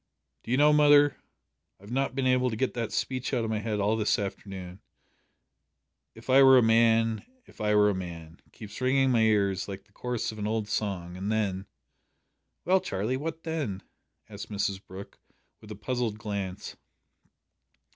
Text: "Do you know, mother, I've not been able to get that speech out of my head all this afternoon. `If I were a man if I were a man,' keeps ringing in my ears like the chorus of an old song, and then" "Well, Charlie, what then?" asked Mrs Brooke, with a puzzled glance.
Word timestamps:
"Do 0.41 0.49
you 0.49 0.57
know, 0.57 0.73
mother, 0.73 1.17
I've 1.79 1.91
not 1.91 2.15
been 2.15 2.25
able 2.25 2.49
to 2.49 2.55
get 2.55 2.73
that 2.73 2.91
speech 2.91 3.35
out 3.35 3.43
of 3.43 3.51
my 3.51 3.59
head 3.59 3.79
all 3.79 3.95
this 3.95 4.17
afternoon. 4.17 4.81
`If 6.15 6.27
I 6.27 6.41
were 6.41 6.57
a 6.57 6.63
man 6.63 7.23
if 7.45 7.61
I 7.61 7.75
were 7.75 7.87
a 7.87 7.93
man,' 7.93 8.39
keeps 8.51 8.81
ringing 8.81 9.03
in 9.05 9.11
my 9.11 9.21
ears 9.21 9.67
like 9.67 9.83
the 9.83 9.91
chorus 9.91 10.31
of 10.31 10.39
an 10.39 10.47
old 10.47 10.67
song, 10.67 11.15
and 11.15 11.31
then" 11.31 11.67
"Well, 12.65 12.79
Charlie, 12.81 13.15
what 13.15 13.43
then?" 13.43 13.83
asked 14.27 14.49
Mrs 14.49 14.83
Brooke, 14.83 15.19
with 15.59 15.69
a 15.69 15.75
puzzled 15.75 16.17
glance. 16.17 16.75